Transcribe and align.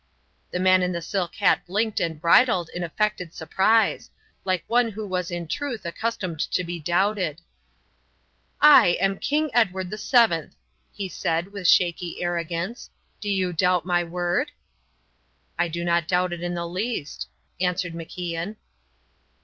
The 0.49 0.59
man 0.59 0.81
in 0.81 0.93
the 0.93 0.99
silk 1.03 1.35
hat 1.35 1.63
blinked 1.67 1.99
and 1.99 2.19
bridled 2.19 2.71
in 2.73 2.83
affected 2.83 3.35
surprise, 3.35 4.09
like 4.43 4.63
one 4.65 4.89
who 4.89 5.05
was 5.05 5.29
in 5.29 5.47
truth 5.47 5.85
accustomed 5.85 6.39
to 6.39 6.63
be 6.63 6.79
doubted. 6.79 7.39
"I 8.59 8.97
am 8.99 9.19
King 9.19 9.51
Edward 9.53 9.91
VII," 9.91 10.57
he 10.91 11.07
said, 11.07 11.53
with 11.53 11.67
shaky 11.67 12.19
arrogance. 12.23 12.89
"Do 13.19 13.29
you 13.29 13.53
doubt 13.53 13.85
my 13.85 14.03
word?" 14.03 14.51
"I 15.59 15.67
do 15.67 15.83
not 15.85 16.07
doubt 16.07 16.33
it 16.33 16.41
in 16.41 16.55
the 16.55 16.67
least," 16.67 17.27
answered 17.59 17.93
MacIan. 17.93 18.55